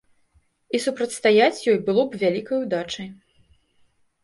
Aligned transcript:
І 0.77 0.79
супрацьстаяць 0.85 1.63
ёй 1.75 1.77
было 1.91 2.07
б 2.15 2.23
вялікай 2.25 2.57
удачай. 2.65 3.07